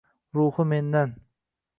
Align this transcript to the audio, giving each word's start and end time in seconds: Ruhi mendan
Ruhi 0.37 0.65
mendan 0.71 1.13